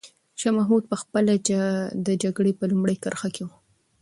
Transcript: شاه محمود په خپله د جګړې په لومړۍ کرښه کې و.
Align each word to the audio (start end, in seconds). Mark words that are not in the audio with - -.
شاه 0.39 0.53
محمود 0.57 0.83
په 0.91 0.95
خپله 1.01 1.31
د 2.05 2.09
جګړې 2.23 2.51
په 2.59 2.65
لومړۍ 2.71 2.97
کرښه 3.03 3.29
کې 3.35 3.43
و. 3.45 3.49